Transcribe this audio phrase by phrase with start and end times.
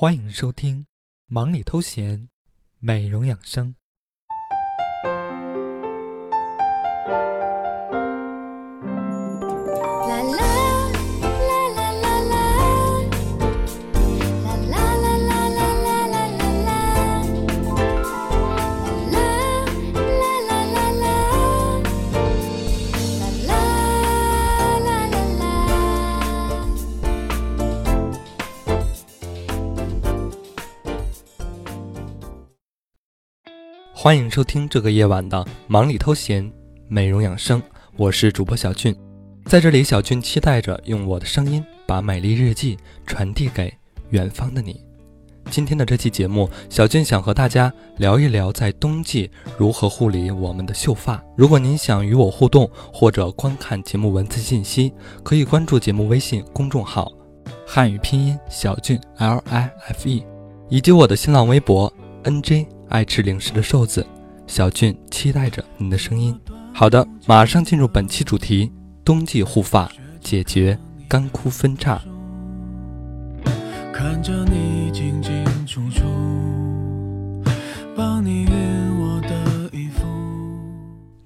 [0.00, 0.82] 欢迎收听
[1.26, 2.20] 《忙里偷闲》，
[2.78, 3.74] 美容养生。
[34.00, 36.44] 欢迎收听这个夜晚的《忙里偷闲》，
[36.86, 37.60] 美容养生。
[37.96, 38.94] 我是主播小俊，
[39.44, 43.74] 在这里，小俊期待着用我的声音把美丽日记传递给
[44.10, 44.80] 远方的你。
[45.50, 51.20] 今天的这期节目，小俊想和大家聊一聊在冬季如何护理我们的秀发。
[51.36, 54.92] 如果您想与我互动或者观看节目文字信息，
[55.24, 57.12] 可以关注节目微信公众号
[57.66, 60.24] “汉语拼音小俊 L I F E”，
[60.70, 64.06] 以及我的新浪微博 N J 爱吃零食的瘦子。
[64.46, 66.38] 小俊期待着你的声音。
[66.72, 68.72] 好的，马上进入本期主题：
[69.04, 72.00] 冬季护发，解决干枯分叉。
[73.92, 76.04] 看着你进进出出，
[77.96, 78.52] 帮你熨
[78.98, 80.06] 我的衣服。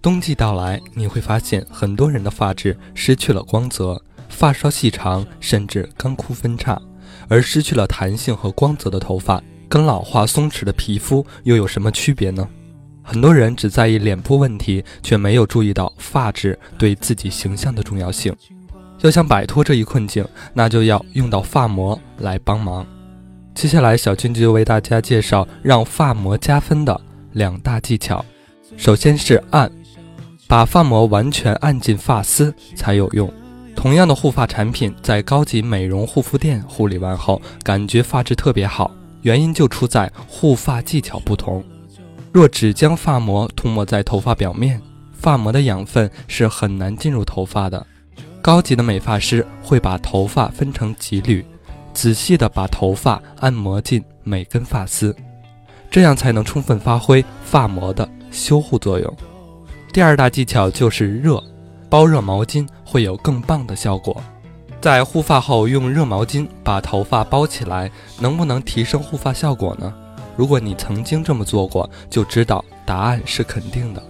[0.00, 6.80] 冬季到来，你会发现很多人的发质失去了光泽，发梢细长，甚至干枯分叉。
[7.28, 12.46] 而失去了弹性和光泽的头发，跟老化松弛的皮肤又有什么区别呢？
[13.04, 18.34] 很多人只在意脸部问题，却没有注意到发质对自己形象的重要性。
[19.02, 22.84] 要想摆脱这一困境，那就要用到发膜来帮忙。
[23.54, 27.00] 接下来，小俊就为大家介绍让发膜加分的
[27.34, 28.24] 两大技巧。
[28.76, 29.70] 首先是按，
[30.48, 33.32] 把发膜完全按进发丝才有用。
[33.76, 38.90] 同样的护发产品，在高级美容护肤店护理完后，感觉发质特别好，
[39.22, 41.64] 原因就出在护发技巧不同。
[42.32, 44.80] 若只将发膜涂抹在头发表面，
[45.12, 47.84] 发膜的养分是很难进入头发的。
[48.40, 51.44] 高级的美发师会把头发分成几缕，
[51.92, 55.14] 仔细地把头发按摩进每根发丝，
[55.90, 59.16] 这样才能充分发挥发膜的修护作用。
[59.92, 61.42] 第二大技巧就是热，
[61.90, 64.22] 包热毛巾会有更棒的效果。
[64.80, 69.92] 在护发后用热毛巾把头发包起来，能不能提升护发效果呢？
[70.36, 74.02] 如果你曾经这么做过，就知道答案是肯定的。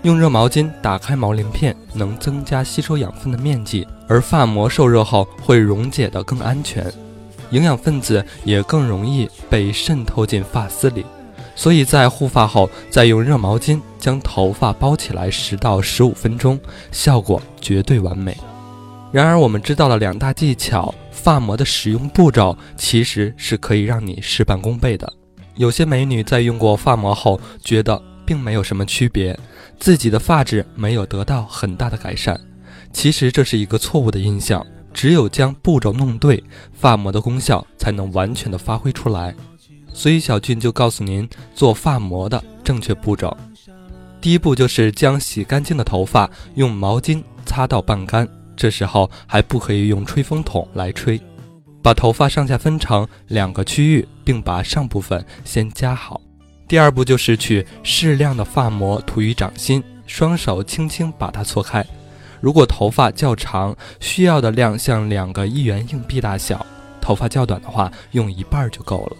[0.00, 6.90] 用热毛巾打开毛鳞片，能增加吸收养分的面积，而发膜受热后会溶解得更安全，
[7.50, 11.04] 营养分子也更容易被渗透进发丝里。
[11.54, 16.58] 所以在护发后，再用热毛巾将头发包起来十到十五分钟，
[16.90, 18.34] 效果绝对完美。
[19.12, 25.12] 然而，我们知道了两大技巧，发膜的使用步骤其实是可以让你事半功倍的。
[25.56, 29.36] 有些美女在用过发膜后，觉得并没有什么区别，
[29.80, 32.40] 自己的发质没有得到很大的改善。
[32.92, 36.42] 其实这是一个错误的印象，只有将步骤弄对，
[36.72, 39.34] 发膜的功效才能完全的发挥出来。
[39.92, 43.36] 所以小俊就告诉您做发膜的正确步骤。
[44.20, 48.28] 第一步就是将洗干净的头发用毛巾擦到半干，
[48.60, 51.18] 这时候还不可以用吹风筒来吹。
[51.80, 56.20] 把头发上下分成两个区域，并把上部分先夹好。
[56.68, 61.82] 第二步就是取适量的发膜涂于掌心，双手轻轻把它搓开。
[62.38, 66.58] 如果头发较长，需要的量像两个一元硬币大小；
[67.00, 69.16] 头发较短的话，用一半就够了。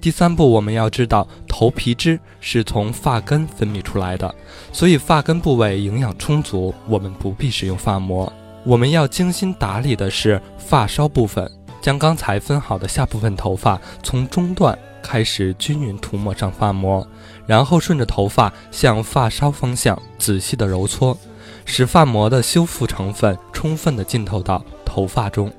[0.00, 4.34] 第三步，我们要知道头皮脂是从发根分泌出来的，
[4.72, 8.32] 所以发根部位营养充足，我们不必使用发膜。
[8.64, 11.50] 我们要精心打理的是发梢部分。
[11.80, 17.06] 将刚才分好的下部分头发从中段开始均匀涂抹上发膜，
[17.46, 21.16] 然后顺着头发向发梢方向仔细的揉搓，
[21.64, 25.50] 使发膜的修复成分充分的浸透到头发中。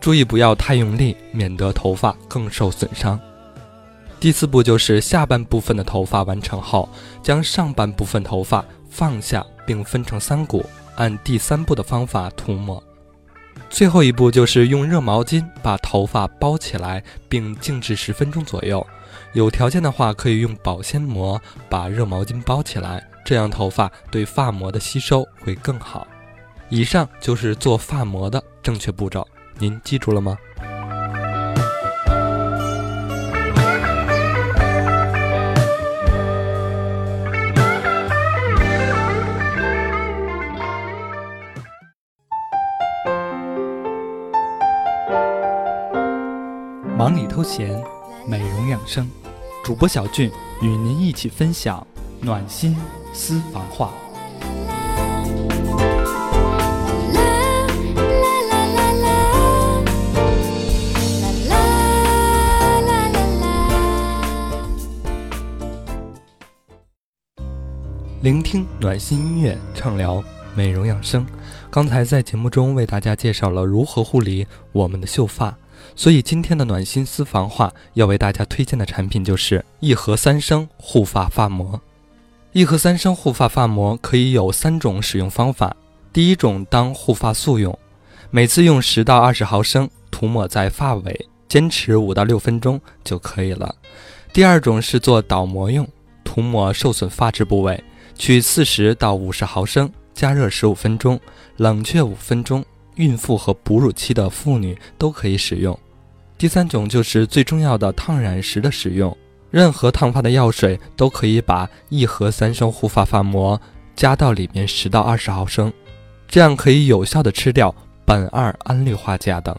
[0.00, 3.20] 注意不要太用力，免得头发更受损伤。
[4.18, 6.88] 第四步就是下半部分的头发完成后，
[7.22, 10.64] 将上半部分头发放下并分成三股，
[10.98, 12.82] 按第三步的方法涂抹。
[13.70, 18.86] 最后一步就是用热毛巾把头发包起来，并静置十分钟左右。
[19.32, 26.06] 有条件的话，可以用保鲜膜把热毛巾包起来，这样头发对发膜的吸收会更好。
[26.68, 29.26] 以上就是做发膜的正确步骤，
[29.58, 30.36] 您记住了吗？
[47.08, 47.82] 忙里偷闲，
[48.26, 49.08] 美容养生，
[49.64, 51.86] 主播小俊与您一起分享
[52.20, 52.76] 暖心
[53.14, 53.94] 私房话。
[68.20, 70.22] 聆听暖心音乐，畅聊
[70.54, 71.24] 美容养生。
[71.70, 75.56] 刚才在节目中为大家介绍了如何护理我们的秀发，
[75.94, 81.80] 所以今天的暖心私房话要为大家推荐的产品就是一盒三升护发发膜。
[82.52, 85.76] 一盒三升护发发膜可以有三种使用方法，
[86.12, 87.76] 第一种当护发素用，
[88.30, 93.74] 每次用十到二十毫升，涂抹在发尾，坚持五到六分钟就可以了。
[94.32, 95.86] 第二种是做导膜用，
[96.24, 97.82] 涂抹受损发质部位。
[98.16, 101.20] 取四十到五十毫升，加热十五分钟，
[101.56, 102.64] 冷却五分钟。
[102.98, 105.76] 孕妇和哺乳期的妇女都可以使用。
[106.36, 109.16] 第三种就是最重要的烫染时的使用，
[109.50, 113.60] 任何烫发的药水都可以把一盒三升护发发膜
[113.96, 115.72] 加到里面十到二十毫升，
[116.28, 117.74] 这样可以有效的吃掉
[118.06, 119.56] 苯二氨氯化钾等。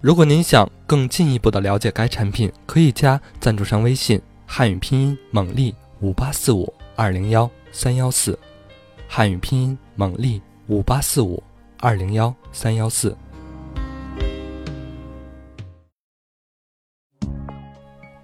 [0.00, 6.72] 如果您想更进一步的了解该产品，可以加赞助商微信汉语拼音猛力五八四五。
[6.94, 8.36] 二零幺三幺四，
[9.06, 11.40] 汉语拼音猛力五八四五
[11.80, 13.16] 二零幺三幺四。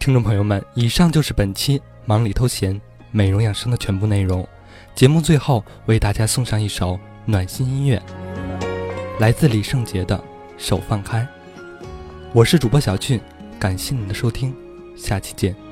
[0.01, 2.81] 听众朋友们，以上就是本期忙里偷闲
[3.13, 4.47] 美容养生的全部内容。
[4.93, 8.03] 节目最后为大家送上一首暖心音乐，
[9.21, 10.19] 来自李圣杰的
[10.59, 11.21] 《手放开》。
[12.33, 13.21] 我是主播小俊，
[13.59, 14.53] 感谢您的收听，
[14.97, 15.64] 下期见。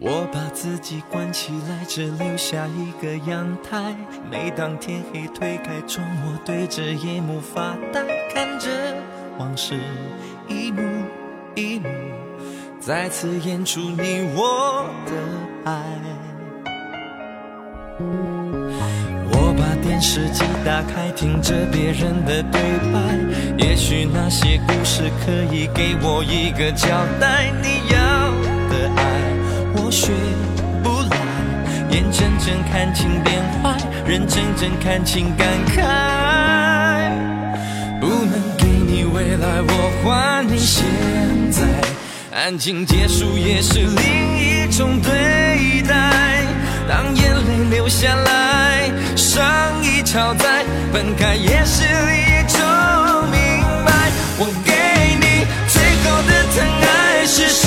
[0.00, 3.96] 我把自己关起来，只留下一个阳台。
[4.30, 8.68] 每当天黑，推开窗，我对着夜幕发呆，看着
[9.38, 9.74] 往事
[10.46, 10.82] 一幕
[11.56, 11.88] 一幕，
[12.78, 15.82] 再次演出你我的爱。
[19.32, 22.60] 我把电视机打开，听着别人的对
[22.92, 26.86] 白，也许那些故事可以给我一个交
[27.18, 27.50] 代。
[27.60, 28.17] 你要。
[29.90, 30.12] 学
[30.82, 31.16] 不来，
[31.90, 33.76] 眼睁睁看情变坏，
[34.06, 35.76] 人真正看情感慨。
[38.00, 40.84] 不能给你未来，我还你现
[41.50, 41.62] 在。
[42.32, 46.44] 安静结束也是另一种对待。
[46.88, 49.42] 当眼泪流下来，伤
[49.82, 52.60] 已超载，分开也是一种
[53.30, 53.40] 明
[53.84, 53.92] 白。
[54.38, 54.72] 我给
[55.20, 57.66] 你最后的疼爱，是手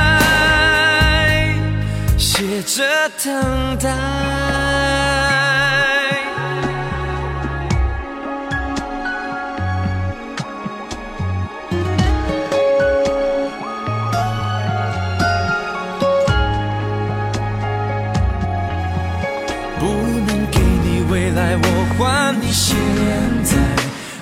[2.61, 2.83] 着
[3.23, 3.89] 等待。
[19.79, 19.85] 不
[20.27, 21.65] 能给你未来，我
[21.97, 22.77] 还你现
[23.43, 23.57] 在。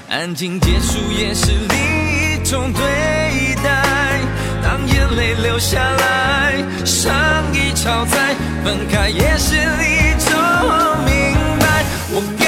[0.09, 3.38] 安静结束也是另一种对。
[5.19, 6.53] 泪流下来，
[6.85, 7.13] 伤
[7.53, 8.33] 已超载，
[8.63, 10.31] 分开也是一种
[11.03, 11.13] 明
[11.59, 11.83] 白。
[12.11, 12.45] 我给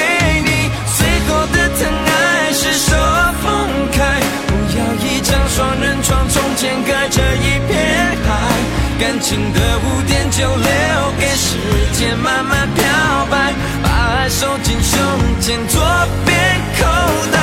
[0.47, 2.95] 你最后的疼爱，是手
[3.43, 3.99] 放开，
[4.47, 7.75] 不要一张双人床，中间隔着一片
[8.25, 8.29] 海，
[8.97, 11.57] 感情的污点就留给时
[11.99, 12.81] 间慢慢漂
[13.29, 14.97] 白，把爱收进胸
[15.41, 15.81] 前左
[16.25, 16.31] 边
[16.79, 16.85] 口
[17.33, 17.37] 袋，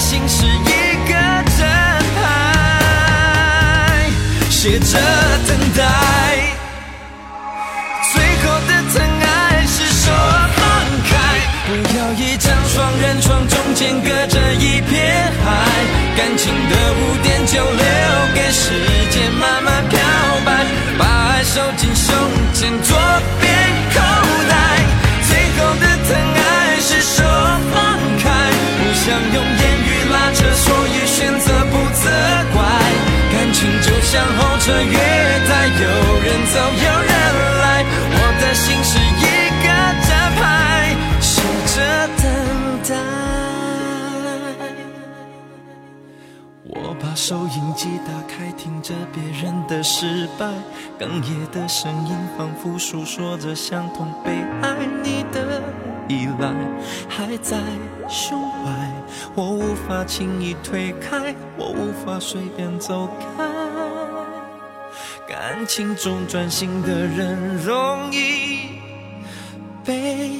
[0.00, 0.48] 心是一
[1.06, 1.12] 个
[1.58, 1.60] 站
[2.16, 2.24] 牌，
[4.48, 4.98] 写着
[5.46, 5.84] 等待。
[8.10, 10.10] 最后的疼爱是手
[10.56, 10.60] 放
[11.06, 11.12] 开，
[11.66, 15.46] 不要一张双人床，中间隔着一片海，
[16.16, 17.84] 感情的污点就留
[18.34, 18.72] 给时
[19.10, 19.98] 间慢慢漂
[20.46, 20.64] 白。
[20.98, 21.40] 把爱。
[21.42, 22.14] 收进胸
[22.54, 22.96] 前左
[34.10, 34.98] 像候车月
[35.46, 35.86] 台，有
[36.18, 37.12] 人走有人
[37.62, 39.22] 来，我的心是一
[39.62, 39.66] 个
[40.08, 40.42] 站牌，
[41.20, 41.78] 守着
[42.18, 42.24] 等
[42.88, 42.90] 待。
[46.70, 50.44] 我把收音机打开，听着别人的失败，
[50.98, 54.74] 哽咽的声音仿佛诉说着相同悲哀
[55.04, 55.62] 你的
[56.08, 56.52] 依赖
[57.08, 57.56] 还在
[58.08, 58.92] 胸怀，
[59.36, 63.69] 我无法轻易推开，我无法随便走开。
[65.50, 68.68] 感情中专心的人容易
[69.84, 70.39] 被